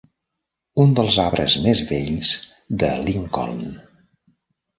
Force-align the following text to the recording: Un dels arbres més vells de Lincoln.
Un 0.83 0.95
dels 0.99 1.17
arbres 1.23 1.57
més 1.65 1.81
vells 1.91 2.33
de 2.85 2.91
Lincoln. 3.05 3.63